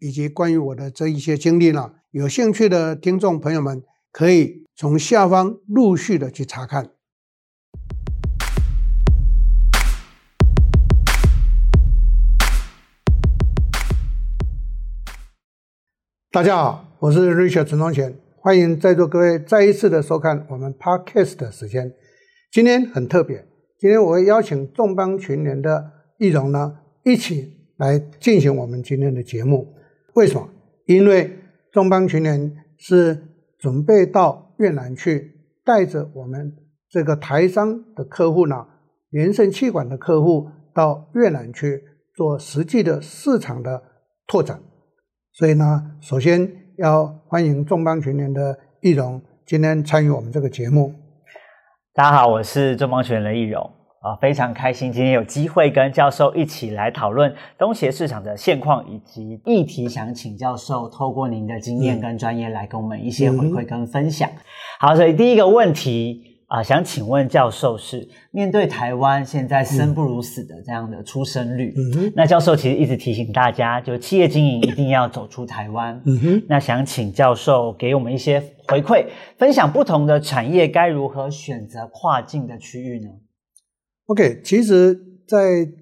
[0.00, 3.82] 以及关于我的这一些经历呢，有兴趣的听众朋友们
[4.12, 6.90] 可以从下方陆续的去查看。
[16.30, 21.92] 大家好，我是 Richard 陈忠贤，欢迎在座各位再一次的收看我们 Podcast 的时间。
[22.52, 23.44] 今天很特别。
[23.76, 29.74] 今天我会邀请众邦群联的易容呢，一起来进行我们今天的节目。
[30.18, 30.48] 为什么？
[30.86, 31.38] 因为
[31.70, 33.22] 众邦群联是
[33.56, 35.32] 准备到越南去，
[35.64, 36.56] 带着我们
[36.90, 38.66] 这个台商的客户呢，
[39.10, 41.84] 联圣企管的客户到越南去
[42.16, 43.80] 做实际的市场的
[44.26, 44.60] 拓展。
[45.30, 50.92] 所以呢，首先要欢迎众邦群联的易容今天参与我们这个节目。
[51.94, 64.28] 大家好，我是众邦群联的易容啊，非常开心今天有机会跟教授一起来讨论东协市场的现况以及议题，想请教授透过您的经验跟专业来跟我们一些回馈跟分享。
[64.30, 64.38] 嗯、
[64.80, 66.26] 好，所以第一个问题。
[66.48, 71.74] 啊，想请问教授是面对台湾现在生不如死的这样的出生率，
[72.16, 79.04] 那教授其实一直提醒大家，就企业经营一定要走出台湾，嗯哼，那想请教授给我们一些回馈，
[79.36, 83.10] 分享不同的产业该如何选择跨境的区域呢
[84.08, 85.72] ？OK，其实，在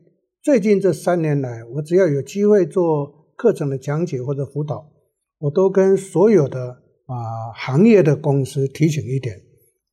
[0.43, 4.93] 最近这三年来，我只要有机会做课程的讲解或者辅导，
[5.39, 9.41] 我都跟所有的啊、行业的公司提醒一点，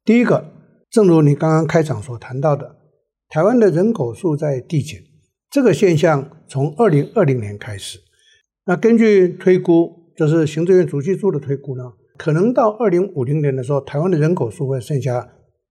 [0.03, 0.51] 第一个。
[0.89, 2.75] 正如你刚刚开场所谈到的，
[3.29, 5.01] 台湾的人口数在递减，
[5.49, 7.97] 这个现象从二零二零年开始。
[8.67, 11.83] 那根据推估，就是行政院主计处的推估呢，
[12.15, 15.27] 可能到二零五零年的时候，台湾的人口数会剩下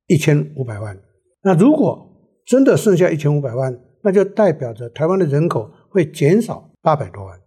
[0.08, 1.00] 一千五百万。
[1.44, 2.12] 那如果
[2.47, 7.38] 真的剩下一千五百万，那就代表着台湾的人口会减少八百多万。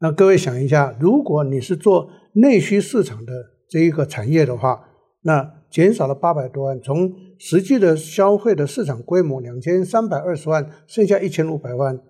[0.00, 3.32] 那各位想一下，如果你是做内需市场的
[3.68, 4.88] 这一个产业的话，
[5.22, 12.00] 那减少了八百多万，从实际的消费的市场规模两千三百二十万，剩下一千五百万。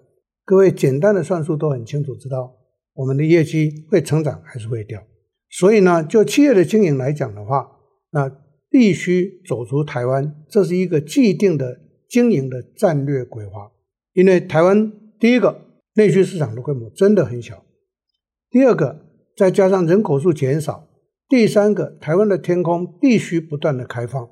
[0.45, 2.55] 各位简单的算术都很清楚，知道
[2.95, 5.03] 我们的业绩会成长还是会掉。
[5.51, 7.67] 所以呢，就企业的经营来讲的话，
[8.11, 8.31] 那
[8.71, 13.71] 必须走出台湾，这是一个既定的经营的战略规划。
[14.13, 17.65] 因为台湾第一个内需市场的规模真的很小，
[18.51, 19.05] 第二个
[19.37, 20.89] 再加上人口数减少。
[21.29, 24.27] 第三个，台湾的天空必须不断的开放。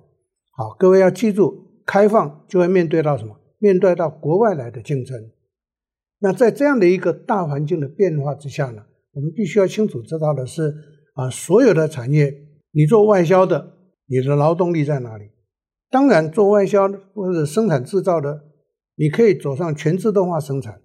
[0.56, 3.36] 好，各位要记住，开放就会面对到什么？
[3.58, 5.30] 面对到国外来的竞争。
[6.20, 8.82] 那在这样的一个大环境的变化之下呢，
[9.12, 10.74] 我们必须要清楚知道的是，
[11.14, 12.34] 啊，所有的产业，
[12.72, 13.74] 你做外销的，
[14.06, 15.24] 你的劳动力在哪里？
[15.96, 18.44] 当然，做外销或者生产制造的，
[18.96, 20.82] 你可以走上全自动化生产，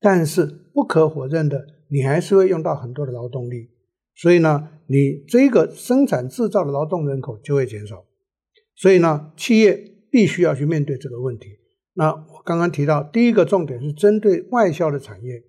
[0.00, 3.70] 但是不可否认的，你还是会用到很多的劳动力。
[4.16, 8.04] 所以呢，你这个生产制造的劳动人口就会减少，
[8.74, 9.76] 所以呢，企业
[10.10, 11.50] 必须要去面对这个问题。
[11.92, 15.44] 那我刚刚提到，第一个重点是针对外销的产业，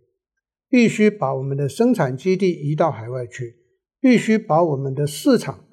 [0.69, 3.55] 必须把我们的生产基地移到海外去，
[3.99, 5.65] 必须把我们的市场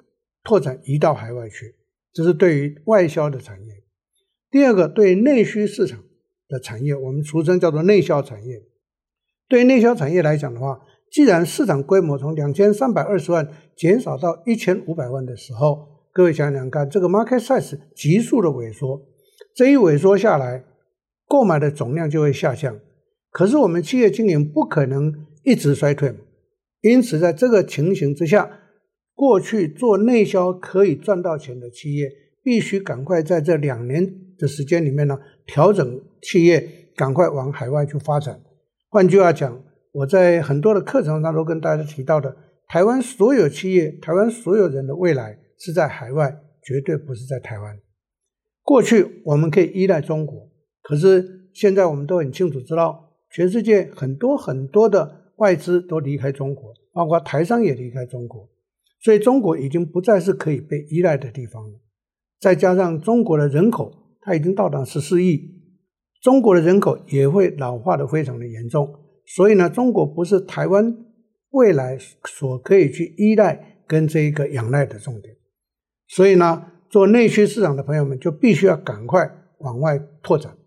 [0.43, 1.75] 拓展移到海外去，
[2.13, 3.83] 这是对于外销的产业。
[4.51, 6.03] 第二个，对内需市场
[6.47, 8.61] 的产业，我们俗称叫做内销产业。
[9.49, 10.79] 对内销产业来讲的话，
[11.11, 19.01] 既然市场规模从两千三百二十万减少到一千五百万的时候，各位想想看，这个 market size 急速的萎缩，
[19.55, 20.63] 这一萎缩下来，
[21.27, 22.79] 购买的总量就会下降。
[23.31, 26.15] 可是我们企业经营不可能一直衰退，
[26.81, 28.59] 因此在这个情形之下，
[29.23, 32.11] 过去做内销可以赚到钱的企业，
[32.43, 38.41] 必须赶快在这两年的时间里面呢，调整企业，赶快往海外去发展。
[38.89, 39.63] 换句话讲。
[39.93, 42.35] 我在很多的课程上都跟大家提到的，
[42.67, 47.77] 台湾所有企业、台湾所有人的未来是在海外，绝对不是在台湾。
[48.63, 50.49] 过去我们可以依赖中国，
[50.81, 58.49] 可是现在我们都很清楚知道，全世界很多很多的外资都离开中国，包括台商也离开中国，
[59.03, 61.79] 所以中国已经不再是可以被依赖的地方了。
[62.39, 63.91] 再加上中国的人口，
[64.21, 65.41] 它已经到达十四亿，
[66.21, 68.95] 中国的人口也会老化的非常的严重。
[69.25, 70.95] 所以呢，中国不是台湾
[71.51, 75.35] 未来所可以去依赖跟这一个仰赖的重点。
[76.07, 79.29] 所以呢，做内需市场的朋友们就必须要赶快
[79.59, 80.57] 往外拓展。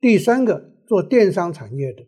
[0.00, 2.06] 第三个，做电商产业的，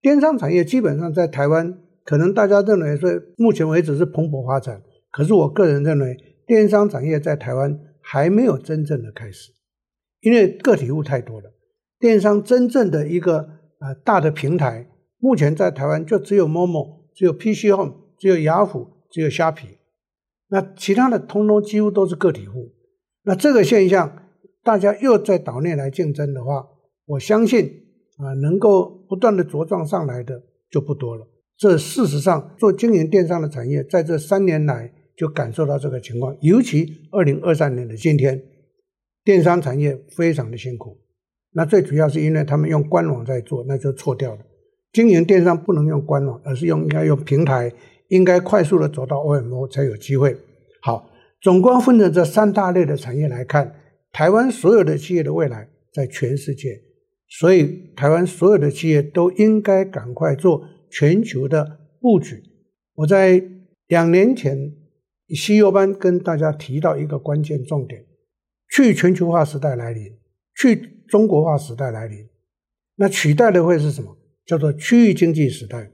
[0.00, 4.82] 电商产业基本上在台湾，可能大家认为说目前为止是蓬勃发展，
[5.12, 6.16] 可是我个人认为，
[6.46, 9.52] 电商产业在台湾还没有真正的开始，
[10.22, 11.52] 因为个体户太多了。
[12.00, 13.48] 电商真正的一个
[13.78, 14.88] 呃大的平台，
[15.18, 19.78] 目前在台湾就只有 Momo，只有 PC Home，只有雅虎，只有虾皮。
[20.48, 22.72] 那其他的通通几乎都是个体户，
[23.22, 24.30] 那这个现象
[24.62, 26.66] 大家又在岛内来竞争的话，
[27.06, 27.84] 我相信
[28.16, 31.28] 啊，能够不断的茁壮上来的就不多了。
[31.56, 38.42] 这事实上做经营电商的产业，在这三年来就感受到这个情况，尤其二零二三年的今天，
[39.24, 40.98] 电商产业非常的辛苦。
[41.52, 44.40] 那最主要是因为他们用官网在做，那就错掉了。
[44.92, 47.72] 经营电商不能用官网，而是用应该用平台。
[48.08, 50.36] 应该快速的走到 OMO 才有机会。
[50.82, 51.10] 好，
[51.40, 53.74] 总共分成这三大类的产业来看，
[54.12, 56.82] 台湾所有的企业的未来在全世界，
[57.26, 62.42] 所以台湾所有的企业都应该赶快做全球的布局。
[62.96, 63.42] 我在
[63.86, 64.74] 两年前
[65.32, 68.04] CEO 班跟大家提到一个关键重点：
[68.70, 70.12] 去全球化时代来临，
[70.56, 72.28] 去中国化时代来临，
[72.96, 74.16] 那取代的会是什么？
[74.44, 75.92] 叫做区域经济时代。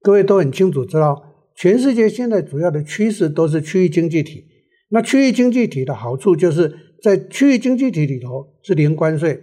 [0.00, 1.28] 各位都很清楚知道。
[1.54, 4.46] 全世界现在主要的趋势都是区域经济体，
[4.88, 9.38] 那区域经济体的好处就是在区域经济体里头是零关税，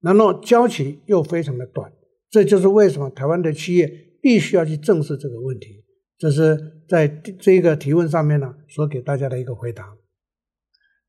[0.00, 1.92] 然后交期又非常的短，
[2.30, 3.92] 这就是为什么台湾的企业
[4.22, 5.82] 必须要去正视这个问题。
[6.20, 9.84] 这是在这个提问上面呢，所给大家的一个回答。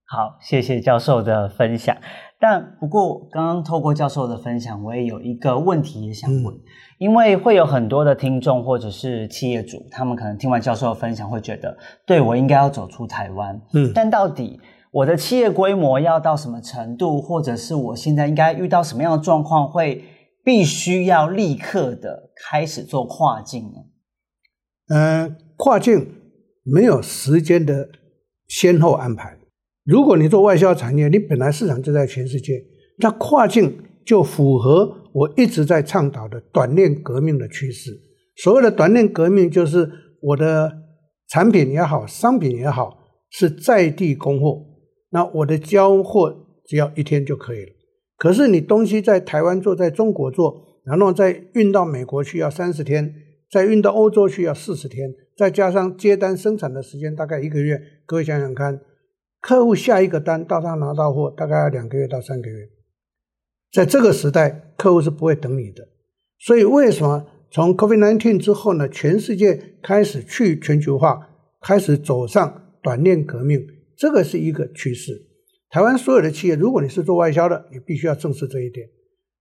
[0.08, 1.98] 好，谢谢教授的分享。
[2.40, 6.62] 但不过，刚刚透过教授的分享，我也有一个问题也想问，嗯、
[6.98, 13.62] 因为会有很多的听众或者是企业主，他们可能听完教授的分享，会觉得，对，我应该要走出台湾。
[13.74, 14.62] 嗯，但到底
[14.92, 20.06] 我的企业规模要到什么程度，或者是我现在应该遇到什么样的状况，会
[20.44, 23.80] 必须要立刻的开始做跨境呢？
[24.92, 26.06] 嗯、呃，跨境
[26.64, 27.90] 没有时间的
[28.48, 29.38] 先后安排。
[29.86, 32.62] 如果你做外销产业，你本来市场就在全世界，
[32.98, 37.92] 那跨境就符合我一直在倡导的短链革命的趋势。
[38.36, 39.90] 所谓的短链革命，就是
[40.22, 40.72] 我的
[41.30, 42.98] 产品也好，商品也好，
[43.30, 44.66] 是在地供货，
[45.12, 46.36] 那我的交货
[46.66, 47.72] 只要一天就可以了。
[48.18, 53.14] 可是你东西在台湾做，在中国做，然后再运到美国去要三十天，
[53.52, 58.80] 再运到欧洲去要四十天，再加上接单生产的时间大概一个月，各位想想看。
[59.42, 62.70] 客户下一个单到他拿到货，大概要两个月到三个月。
[63.72, 65.88] 在这个时代，客户是不会等你的。
[66.40, 68.88] 所以，为什么从 COVID-19 之后呢？
[68.88, 71.28] 全世界开始去全球化，
[71.60, 73.66] 开始走上短链革命，
[73.98, 75.28] 这个是一个趋势。
[75.72, 78.88] 台湾所有的企业，如果你是做外销的，你必须要正视这一点。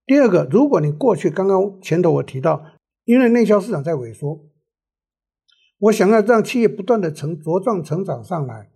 [0.06, 2.64] 第二个，如果你过去刚刚前头我提到，
[3.10, 4.40] 因为内销市场在萎缩，
[5.78, 8.70] 我想要让企业不断的成茁壮成长上来。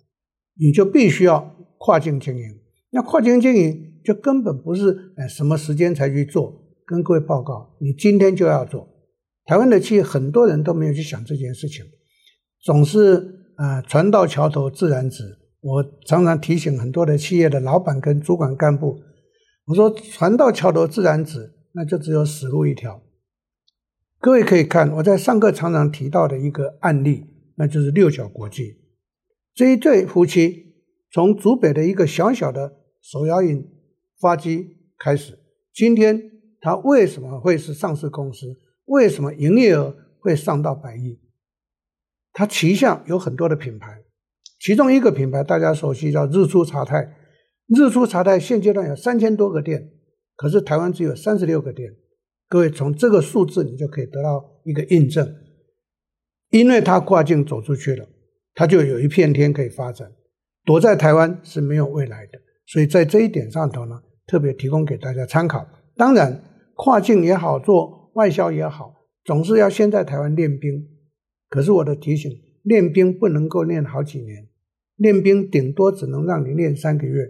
[0.56, 2.42] 你就必须要跨境经营，
[2.90, 6.64] 那跨境经营就根本不是哎什么时间才去做。
[6.84, 8.88] 跟各位报告，你今天就要做。
[9.44, 11.84] 台湾的企业很多人都没有去想这件事情，
[12.60, 15.23] 总是啊船到桥头自然直。
[15.61, 18.99] 我常常提醒很多的企业的老板跟主管干部，
[19.66, 23.00] 我说船到桥头自然直，那就只有死路一条。
[24.25, 27.26] 各位可以看我在上课常常提到的一个案例，
[27.57, 28.78] 那就是六角国际。
[29.52, 30.76] 这一对夫妻
[31.12, 33.69] 从竹北的一个小小的手摇饮
[34.19, 35.38] 发机开始，
[35.75, 36.19] 今天
[36.59, 38.59] 他为什么会是上市公司？
[38.87, 41.21] 为什么营业额会上到百亿？
[42.33, 44.04] 他旗下有很多的品牌，
[44.59, 47.14] 其中一个品牌大家熟悉叫日出茶太。
[47.66, 49.90] 日出茶太现阶段有三千多个店，
[50.35, 51.95] 可是台湾只有三十六个店。
[52.48, 55.34] 各位从这个数字你就可以得到一个印证，
[56.50, 58.06] 因为他跨境走出去了。
[58.56, 60.12] 它就有一片天可以发展，
[60.64, 62.38] 躲在台湾是没有未来的。
[62.66, 65.66] 所以在这一点上头呢，特别提供给大家参考。
[65.96, 66.40] 当然，
[66.76, 70.86] 跨境也好，做外销也好，总是要先在台湾练兵。
[71.48, 72.30] 可是我的提醒，
[72.62, 74.46] 练兵不能够练好几年，
[74.94, 77.28] 练兵顶多只能让你练三个月。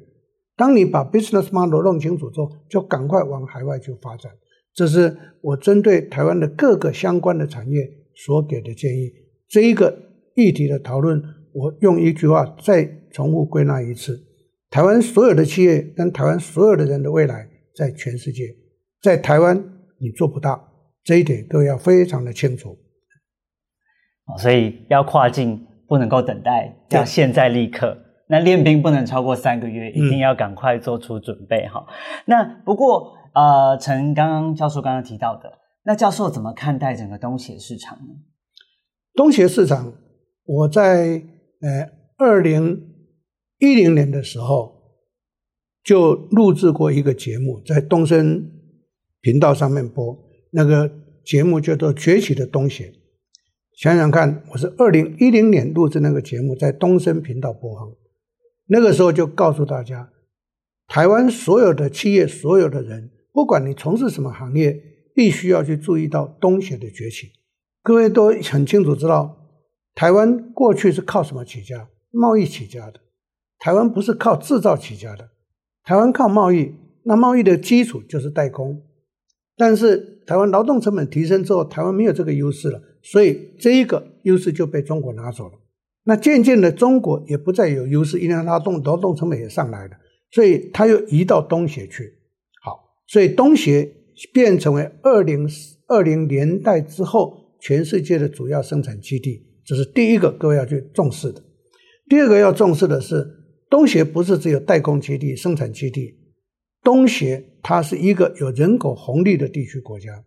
[0.56, 4.30] 当你把 business model 弄清楚之后，就赶快往海外去发展。
[4.75, 9.12] 这是我针对台湾的各个相关的产业所给的建议。
[9.49, 10.02] 这一个。
[10.37, 14.21] 议题的讨论，我用一句话再重复归纳一次：
[14.69, 18.43] 台湾所有的企业跟台湾所有的人的未来在全世界，
[19.00, 19.57] 在台湾
[20.00, 20.61] 你做不到
[21.04, 22.76] 这一点，各位要非常的清楚。
[24.38, 27.97] 所以要跨境不能够等待，要现在立刻。
[28.26, 31.87] 那练兵不能超过三个月，一定要赶快做出准备哈。
[31.88, 31.95] 嗯、
[32.26, 38.14] 那不过呃，陈刚刚教授刚刚提到的，那教授怎么看待整个东协市场呢？
[39.14, 39.93] 东协市场，
[40.45, 41.23] 我在
[41.61, 42.95] 呃二零
[43.59, 44.73] 一零年的时候
[45.83, 48.50] 就录制过一个节目，在东森
[49.21, 50.17] 频道上面播，
[50.53, 50.91] 那个
[51.25, 52.85] 节目叫做《崛起的东协》。
[53.76, 57.93] 想想看，我是二零一零年录制那个节目，在东森频道播放。
[58.67, 60.11] 那个时候就告诉大家，
[60.87, 64.81] 台湾所有的企业、所有的人，不管你从事什么行业，
[65.12, 67.33] 必须要去注意到东协的崛起。
[67.83, 69.37] 各位都很清楚知道，
[69.93, 71.88] 台湾过去是靠什么起家？
[72.12, 73.00] 贸易起家的。
[73.59, 75.31] 台湾不是靠制造起家的，
[75.83, 76.76] 台湾靠贸易。
[77.03, 78.81] 那贸易的基础就是代工。
[79.57, 85.59] 但是台湾劳动成本提升之后，台湾没有这个优势了，所以这一个优势就被中国拿走了。
[86.05, 89.97] 那渐渐的，中国也不再有优势，因为劳动劳动成本也上来了，
[90.31, 92.14] 所以他又移到东协去。
[93.07, 93.93] 所以东协
[94.33, 95.49] 变成为二零
[95.87, 101.43] 二零年代之后全世界的主要生产基地，这是第一个各位要去重视的。
[102.09, 103.27] 第二个要重视的是，
[103.71, 106.15] 东协不是只有代工基地、生产基地，
[106.83, 110.25] 东协它是一个有人口红利的地区国家。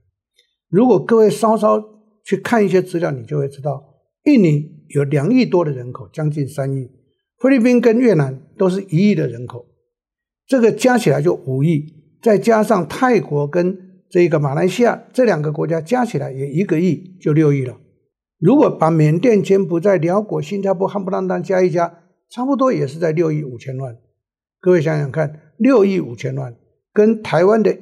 [0.70, 1.82] 如果各位稍稍
[2.26, 3.84] 去看一些资料，你就会知道。
[4.26, 6.90] 印尼有两亿多的人口，将近三亿；
[7.40, 9.66] 菲律宾跟越南都是一亿的人口，
[10.46, 11.86] 这个加起来就五亿，
[12.22, 13.78] 再加上泰国跟
[14.10, 17.78] 这个马来西亚这两个国家加起来也一个亿，就六亿了。
[18.40, 23.98] 如果把缅甸、柬埔寨、寮国、新加坡、夯不啷当加一加，差不多也是在六亿五千万。
[24.60, 26.56] 各位想想看，六亿五千万
[26.94, 27.78] 跟台湾的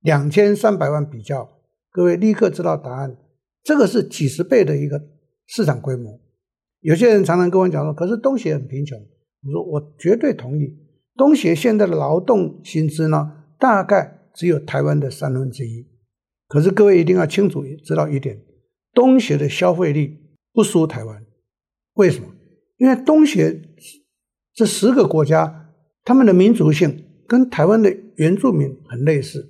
[0.00, 1.48] 两千三百万比较，
[1.90, 3.16] 各位立刻知道答案，
[3.62, 5.00] 这个是几十倍的一个。
[5.46, 6.18] 市场规模，
[6.80, 8.98] 有些人常常跟我讲说，可是东协很贫穷。
[8.98, 10.74] 我说我绝对同意，
[11.16, 15.86] 东协现在的劳动薪资呢，大概只有台湾的三分之一。
[16.48, 18.40] 可是各位一定要清楚知道一点，
[18.92, 20.18] 东协的消费力
[20.52, 21.24] 不输台湾。
[21.94, 22.28] 为什么？
[22.76, 23.62] 因为东协
[24.52, 25.70] 这十个国家，
[26.04, 29.48] 他们的民族性跟台湾的原住民很类似，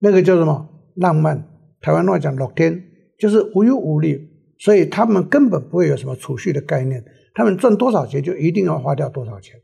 [0.00, 1.48] 那个叫什么浪漫？
[1.80, 2.84] 台湾话讲乐天，
[3.18, 4.28] 就是无忧无虑。
[4.58, 9.60] 所以他们根本不会有什么储蓄的概念，他们赚多少钱就一定要花掉多少钱。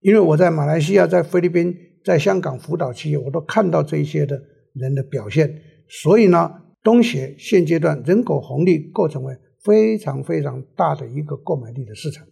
[0.00, 4.40] 因为我在马来西亚、在菲律宾、在香港辅导企业，我都看到这一些的
[4.74, 5.62] 人的表现。
[5.88, 6.50] 所以呢，
[6.82, 12.26] 东协现阶段人口红利构成为非常非常大的一个购买力的市场。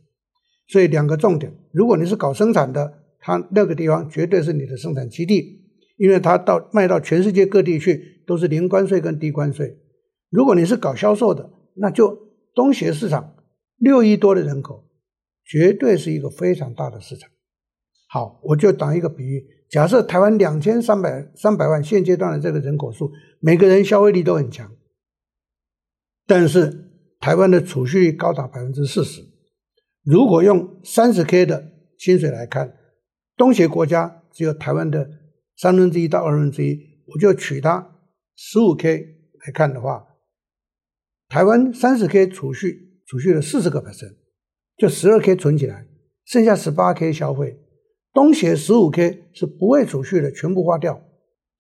[0.66, 5.60] 所以两个重点：如果你是搞生产的，它那个地方绝对是你的生产基地，
[5.96, 9.76] 因为它到卖到全世界各地去都是零关税跟低关税。
[10.30, 12.16] 如果你是搞销售的，那就
[12.54, 13.34] 东协市场
[13.76, 14.84] 六亿多的人口，
[15.44, 17.28] 绝对是一个非常大的市场。
[18.10, 24.72] 好，我就打一个比喻，假设台湾两千三百三百万现阶段的这个人口数，每个人消费力都很强，
[26.26, 29.22] 但是台湾的储蓄率高达百分之四十。
[30.02, 32.74] 如果用三十 K 的薪水来看，
[33.36, 35.10] 东协国家只有台湾的
[35.58, 37.94] 三分之一到二分之一，我就取它
[38.34, 38.96] 十五 K
[39.44, 40.06] 来看的话。
[41.28, 44.14] 台湾三十 K 储蓄，储蓄了四十个 percent，
[44.78, 45.86] 就十二 K 存起来，
[46.24, 47.58] 剩下十八 K 消费。
[48.18, 51.00] 东协十五 K 是不会储蓄的，全部花掉。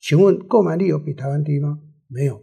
[0.00, 1.78] 请问购买力有比台湾低吗？
[2.08, 2.42] 没有。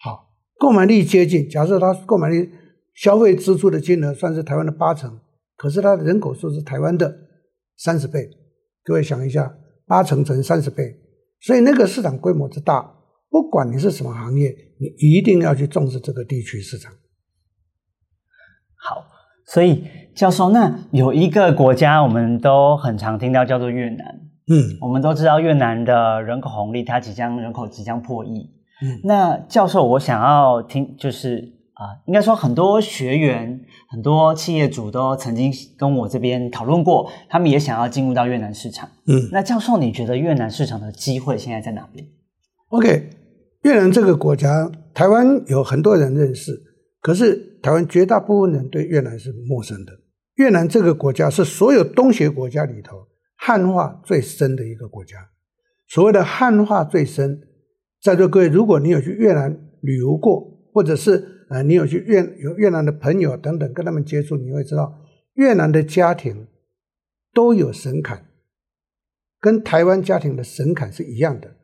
[0.00, 1.48] 好，购买力接近。
[1.48, 2.50] 假设他购买力
[2.92, 5.20] 消费支出的金额算是台湾的八成，
[5.56, 7.16] 可是他的人口数是台湾的
[7.76, 8.28] 三十倍。
[8.82, 10.98] 各位想一下，八成乘三十倍，
[11.38, 12.96] 所以那个市场规模之大。
[13.30, 14.50] 不管你是什么行业，
[14.80, 16.92] 你一定要去重视这个地区市场。
[18.74, 19.04] 好，
[19.46, 19.84] 所以
[20.14, 24.20] 教授，那有一个国家我们都很常听到，叫做越南。
[24.48, 28.50] 嗯，我们都知道越南的人口红利，它即将人口即将破亿。
[28.80, 38.88] 嗯，那教授，我想要听，就是啊、呃，应该说很多学员、很多企业主都曾经跟我这边讨论过，他们也想要进入到越南市场。
[39.08, 42.06] 嗯，那教授，你觉得越南市场的机会现在在哪边
[42.68, 43.10] ？OK，
[43.62, 46.52] 越南这个国家，台湾有很多人认识，
[47.06, 49.92] 可是台湾绝大部分人对越南是陌生的。
[50.34, 55.30] 越南这个国家是所有东协国家里头汉化最深的一个国家。
[55.86, 57.46] 所谓的汉化最深，
[58.02, 64.92] 在座各位，如果你有去越南旅游过，或者是呃你有去越有越南的朋友等等跟他们接触，你会知道
[65.34, 66.48] 越南的家庭
[67.32, 68.18] 都有神龛，
[69.38, 71.54] 跟台湾家庭的神龛是一样的。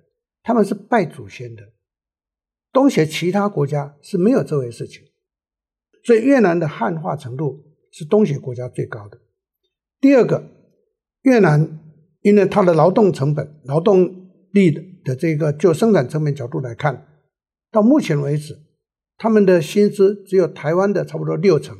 [0.44, 1.64] 他们是拜祖先的，
[2.72, 5.02] 东协其他国家是没有这回事情。
[6.04, 9.18] 所以越南的汉化程度是东协国家最高的。
[10.00, 10.44] 第二个，
[11.23, 11.78] 越南
[12.23, 17.06] 因为它的劳动成本、劳动力的的这个就生产成本角度来看，
[17.71, 18.59] 到目前为止，
[19.16, 21.76] 他们的薪资只有台湾的差不多六成。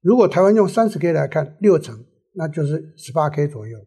[0.00, 3.78] 如果台湾用三十 K 来看，六成那就是十八 K 左右。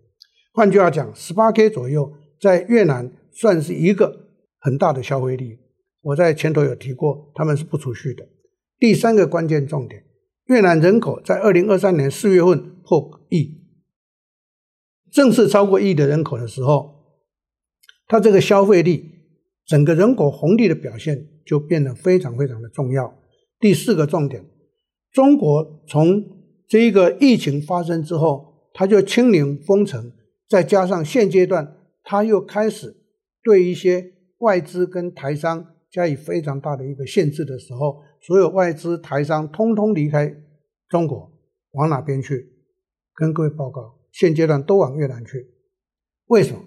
[0.54, 5.60] 换句话讲，十八 K 左右在越南算是一个很大的消费力。
[6.02, 8.26] 我在前头有提过，他们是不储蓄的。
[8.78, 10.04] 第三个关键重点，
[10.46, 13.62] 越南人口在二零二三年四月份破亿，
[15.12, 17.06] 正式超过亿的人口的时候，
[18.08, 19.12] 它这个消费力，
[19.66, 23.18] 整个人口红利的表现就变得非常非常的重要。
[23.60, 24.46] 第四个重点。
[25.12, 26.24] 中国从
[26.68, 30.12] 这一个疫情发生之后，它就清零封城，
[30.50, 32.98] 再加上现阶段它又开始
[33.42, 40.36] 对一些外资跟台商加以非常大的一个限制的时候，所有外资台商通通离开
[40.90, 41.32] 中国，
[41.74, 42.54] 往哪边去？
[43.14, 45.52] 跟各位报告，现阶段都往越南去。
[46.26, 46.66] 为什么？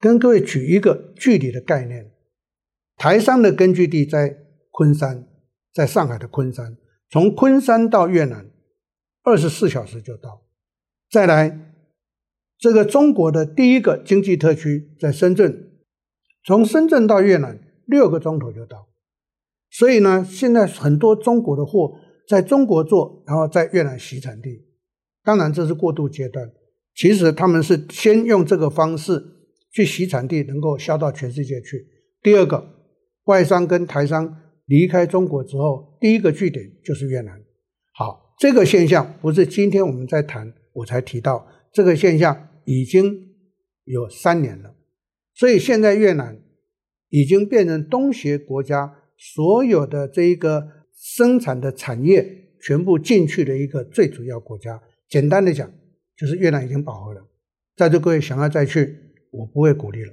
[0.00, 2.10] 跟各位举一个具体的概念，
[2.96, 4.38] 台商的根据地在
[4.70, 5.28] 昆山，
[5.70, 6.78] 在上海的昆山。
[7.10, 8.50] 从昆山到越南，
[9.22, 10.46] 二十四小时就到。
[11.10, 11.74] 再来，
[12.56, 15.70] 这个中国的第一个经济特区在深圳，
[16.42, 18.88] 从深圳到越南六个钟头就到。
[19.74, 24.64] 所以呢，现在很多中国的货在中国做，然后在越南洗产地。
[25.24, 26.50] 当然这是过渡阶段，
[26.94, 29.22] 其实他们是先用这个方式
[29.72, 31.86] 去洗产地，能够销到全世界去。
[32.22, 32.64] 第二个，
[33.24, 34.40] 外商跟台商。
[34.66, 37.38] 离开中国之后，第一个据点就是越南。
[37.92, 43.28] 好，这个现象不是今天我们在谈，我才提到，这个现象已经
[43.84, 44.74] 有三年了。
[45.34, 46.40] 所以现在越南
[47.10, 54.82] 已经变成东协国家所有的这一个生产的产业全部进去的一个最主要国家。
[55.08, 55.70] 简单的讲，
[56.16, 57.26] 就是越南已经饱和了。
[57.76, 58.98] 在座各位想要再去，
[59.30, 60.12] 我不会鼓励了，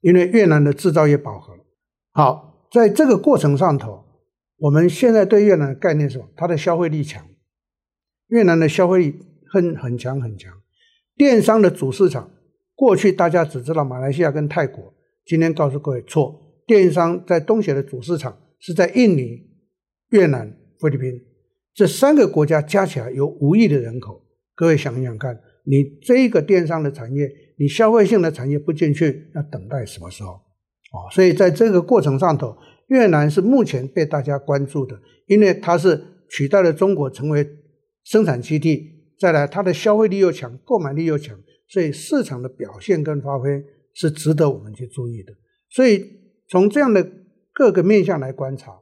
[0.00, 1.60] 因为越南的制造业饱和了。
[2.12, 2.48] 好。
[2.72, 4.04] 在这个过程上头，
[4.58, 6.28] 我们现在对越南的概念是什么？
[6.36, 7.26] 它的消费力强，
[8.28, 9.18] 越南的消费力
[9.52, 10.52] 很很强很强。
[11.16, 12.30] 电商的主市场，
[12.76, 19.44] 过去大家只知道马来西亚跟泰国，今天告诉各位错，电商在东协的主市场是在印尼、
[20.10, 21.20] 越南、菲律宾
[21.74, 24.24] 这三个国家加起来有五亿的人口。
[24.54, 27.28] 各位想一想看，你这一个电商的产业，
[27.58, 30.30] 你消费性的产业不进去，要等待什么时候？
[30.30, 32.56] 哦，所以在这个过程上头，
[32.86, 37.44] 越南是目前被大家关注的，因为它是取代了中国成为
[38.04, 43.60] 生产基地，再来它的消费力又强，购买力又强，所以市场的表现跟发挥
[43.92, 45.32] 是值得我们去注意的。
[45.68, 46.19] 所以
[46.50, 47.08] 从这样的
[47.52, 48.80] 各个面向来观察，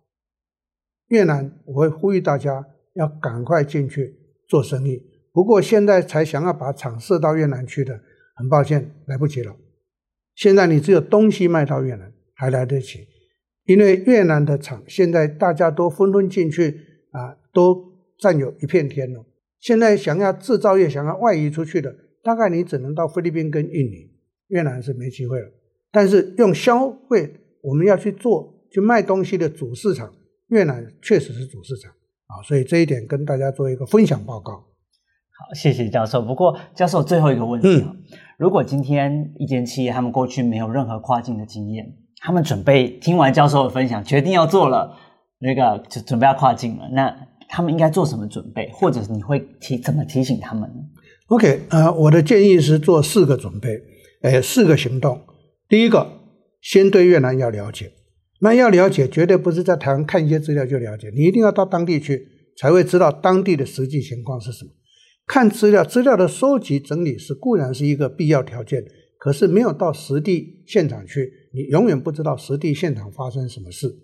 [1.08, 4.16] 越南我会呼吁大家要赶快进去
[4.48, 5.02] 做生意。
[5.32, 8.00] 不过现在才想要把厂设到越南去的，
[8.34, 9.54] 很抱歉，来不及了。
[10.34, 13.06] 现在你只有东西卖到越南还来得及，
[13.64, 19.26] 因为越南的厂现在大家都纷纷进去啊，都占有一片天了。
[19.60, 24.10] 现在想要制造业想要外移出去的，大概你只能到菲律宾跟印尼，
[24.46, 25.50] 越南是没机会了。
[25.92, 30.12] 但是用消费我们要去做去卖东西的主市场，
[30.48, 31.90] 越南确实是主市场
[32.26, 34.52] 啊，所以这一点跟大家做一个分享报告。
[34.52, 36.20] 好，谢谢教授。
[36.22, 37.68] 不过教授最后一个问题。
[37.68, 37.96] 嗯
[38.38, 41.84] 如果今天一间企业他们过去没有任何跨境的经验，
[42.20, 44.94] 他们准备听完教授的分享，决定要做了，
[45.40, 47.12] 那个就准备要跨境了，那
[47.48, 50.76] 他们应该做什么准备，或者你会提怎么提醒他们呢
[51.26, 53.70] ？OK，呃，我的建议是做四个准备，
[54.22, 55.20] 呃，四个行动。
[55.68, 56.17] 第一个，
[56.60, 57.92] 先对越南要了解，
[58.40, 64.70] 那要了解绝对不是在台湾看一些资料就了解，你一定要到当地去，才会知道当地的实际情况是什么。
[65.26, 68.82] 看资料，资料的收集整理是固然是一个必要条件，
[69.18, 73.94] 可是没有到实地现场去，你永远不知道实地现场发生什么事。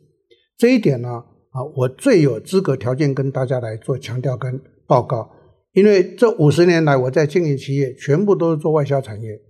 [0.59, 5.31] 这一点呢，啊，我最有资格条件跟大家来做强调跟报告，
[5.73, 9.41] 因为这五十年来我在经营企业，全部都是做外销产业，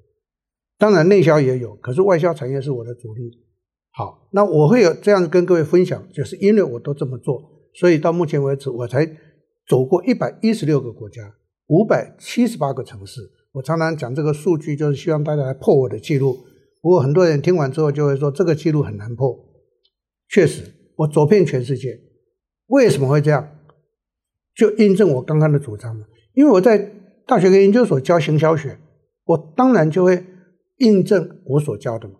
[0.78, 3.30] 当然内销也有，可是外销产业是我的主力。
[3.92, 7.40] 好，那我会有这样跟各位分享，就是因为我都这么做，
[7.74, 9.06] 所以到目前为止我才
[9.68, 11.34] 走过一百一十六个国家。
[11.68, 16.37] 五百七十八个城市，我常常讲这个数据，就是希望大家来破我的记录。
[16.82, 19.34] 不过很多人听完之后就会说，这个记录很难破。
[20.28, 20.64] 确实，
[20.96, 21.98] 我走遍全世界，
[22.66, 23.48] 为什么会这样？
[24.54, 26.04] 就印证我刚刚的主张嘛。
[26.34, 26.92] 因为我在
[27.26, 28.78] 大学跟研究所教行销学，
[29.24, 30.22] 我当然就会
[30.78, 32.14] 印证我所教的嘛。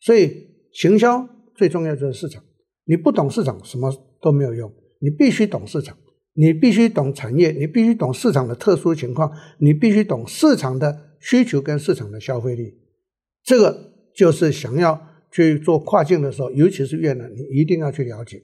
[0.00, 2.42] 所以行销最重要就是市场，
[2.84, 4.72] 你不懂市场，什么都没有用。
[5.00, 5.96] 你必须懂市场，
[6.34, 12.74] 你必须懂产业，你必须懂市场的特殊情况，你必须懂市场的需求跟市场的消费力。
[13.42, 18.42] 这个就是想要去做跨境的时候，尤其是越南，你一定要去了解。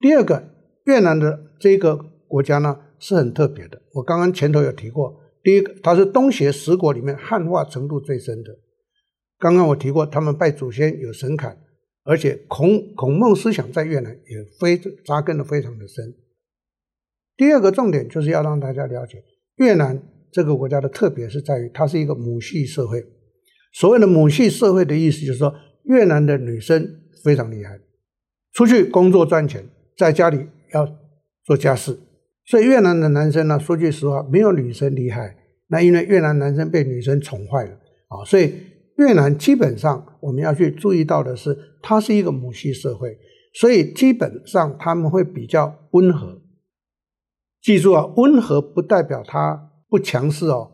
[0.00, 0.48] 第二个，
[0.84, 1.96] 越南的这个
[2.26, 3.80] 国家呢是很特别的。
[3.92, 8.58] 我刚刚前头有提过，第一个，它是东协十国里面汉化程度最深的。
[9.38, 11.54] 刚刚我提过，他们拜祖先有神龛，
[12.04, 16.14] 而且孔孔孟思想在越南也非扎根的非常的深。
[17.36, 19.22] 第二个重点就是要让大家了解
[19.56, 23.04] 越南这个国家的特别是在于，它是一个母系社会。
[23.72, 27.78] 所谓的母系社会的意思就是说，越南的女生非常厉害，
[28.54, 29.68] 出去工作赚钱，
[29.98, 30.88] 在家里要
[31.44, 31.98] 做家事。
[32.46, 35.36] 所以越南的男生呢，说句实话，没有女生厉害。
[35.68, 37.72] 那因为越南男生被女生宠坏了
[38.08, 38.54] 啊，所以
[38.96, 43.18] 越南基本上我们要去注意到的是，它是一个母系社会，
[43.54, 46.40] 所以基本上他们会比较温和。
[47.60, 50.70] 记住啊，温和不代表他不强势哦。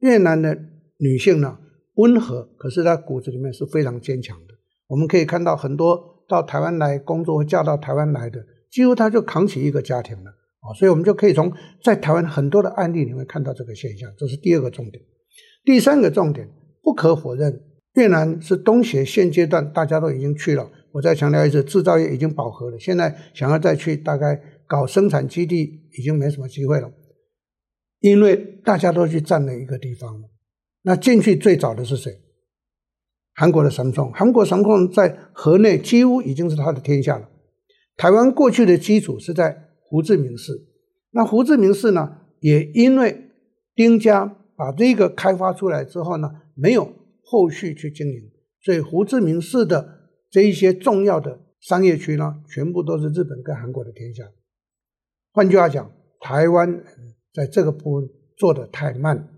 [0.00, 0.58] 越南的
[0.98, 1.58] 女性呢，
[1.94, 4.54] 温和，可是她骨子里面是非常坚强的。
[4.88, 10.72] 我们可以看到很多到台湾来工作或嫁到台湾来的，几乎她就扛起一个家庭了啊。
[10.78, 11.52] 所以我们就可以从
[11.84, 14.10] 在台湾很多的案例里面看到这个现象。
[14.16, 15.04] 这是第二个重点。
[15.62, 16.48] 第三个重点，
[16.82, 17.62] 不可否认，
[17.94, 20.70] 越南是东协现阶段大家都已经去了。
[20.92, 26.90] 我再强调一次，制造业已经饱和了，现在想要再去，大概搞生产基地已经没什么机会了，
[28.00, 30.28] 因为大家都去占了一个地方了。
[30.82, 32.12] 那进去最早的是谁？
[33.34, 37.28] 韩国的神创，韩国神创在河内几乎已经是他的天下了。
[37.96, 40.66] 台湾过去的基础是在胡志明市，
[41.12, 43.30] 那胡志明市呢，也因为
[43.74, 46.92] 丁家把这个开发出来之后呢，没有
[47.22, 48.30] 后续去经营，
[48.62, 49.88] 所以胡志明市的
[50.30, 54.24] 这一些重要的商业区呢，全部都是日本跟韩国的天下。
[55.32, 56.82] 换句话讲，台湾
[57.32, 59.28] 在这个部分做的太慢。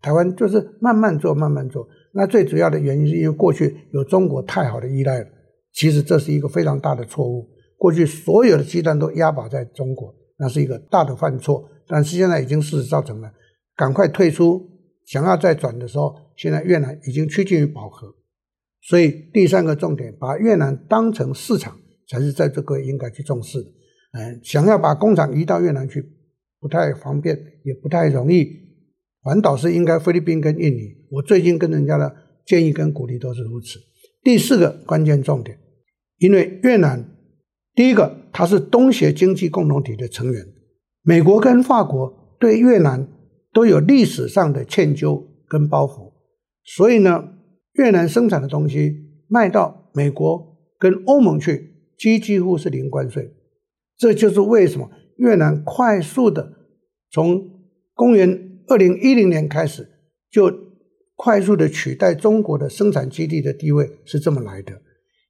[0.00, 1.86] 台湾就是慢慢做，慢慢做。
[2.12, 5.26] 那最主要的原因是因为过去有中国太好的依赖了。
[5.74, 7.46] 其实这是一个非常大的错误。
[7.76, 11.68] 过去所有的鸡蛋都押宝在中国，那是一个大的犯错。
[11.86, 13.30] 但是现在已经事实造成了，
[13.76, 14.66] 赶快退出，
[15.06, 18.14] 想要再转的时候，现在越南已经趋近于饱和。
[18.82, 23.68] 所以第三个重点，把越南当成市场，才是在这个应该去重视的。
[24.12, 26.04] 嗯，想要把工厂移到越南去，
[26.60, 28.46] 不太方便，也不太容易。
[29.22, 32.14] 反倒是应该菲律宾跟印尼，我最近跟人家的
[32.44, 33.80] 建议跟鼓励都是如此。
[34.22, 35.58] 第四个关键重点，
[36.18, 37.16] 因为越南
[37.74, 40.46] 第一个它是东协经济共同体的成员，
[41.02, 43.08] 美国跟法国对越南
[43.56, 46.12] 都有历史上的歉疚跟包袱，
[46.62, 47.30] 所以呢，
[47.72, 53.32] 越南生产的东西卖到美国跟欧盟去，几几乎是零关税。
[53.96, 56.52] 这就是为什么越南快速的
[57.10, 57.48] 从
[57.94, 59.88] 公元二零一零年开始，
[60.30, 60.52] 就
[61.14, 64.82] 快速的取代中国的生产基地的地位是这么来的。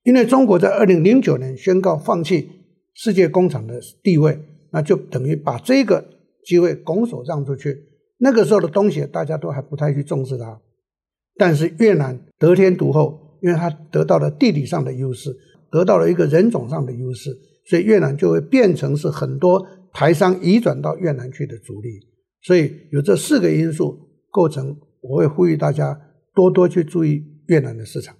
[0.03, 2.51] 因为中国在二零零九年宣告放弃
[2.93, 4.41] 世界工厂的地位，
[4.73, 6.05] 那就等于把这个
[6.45, 7.85] 机会拱手让出去。
[8.19, 10.61] 那个时候的东西大家都还不太去重视它，
[11.37, 15.37] 但是越南得天独厚，因为它得到了地理上的优势，
[15.71, 17.31] 得到了一个人种上的优势，
[17.67, 22.01] 所以越南就会变成是很多台商移转到越南去的主力。
[22.43, 23.99] 所以有这四个因素
[24.31, 26.01] 构成，我会呼吁大家
[26.35, 28.17] 多多去注意越南的市场。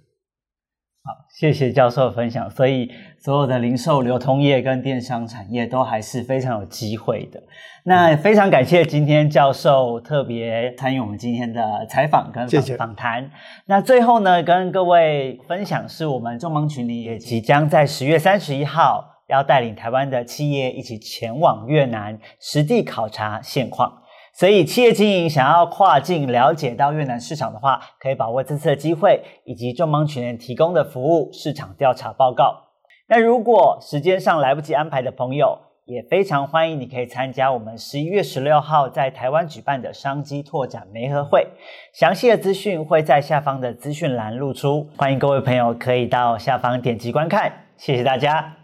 [1.07, 2.51] 好，谢谢教授的分享。
[2.51, 7.41] 所以所有的零售、流通业跟电商产业都还是非常有机会的。
[7.85, 13.21] 那非常感谢今天教授特别参与我们今天的采访跟访访谈。
[13.21, 13.33] 谢谢。
[13.67, 23.89] 那最后呢，跟各位分享是我们众邦群里也即将在十月三十一号要带领台湾的企业一起前往越南实地考察现况。
[24.37, 32.65] 所以，企业经营想要跨境了解到越南市场的话，可以把握这次的机会，以及众邦群联提供的服务市场调查报告。
[33.07, 41.47] 那如果时间上来不及安排的朋友，也非常欢迎你可以参加我们十一月十六号在台湾举办的商机拓展媒合会。
[41.93, 47.51] 详细的资讯会在下方的资讯栏露出，欢迎各位朋友可以到下方点击观看。
[47.75, 48.56] 谢谢大家。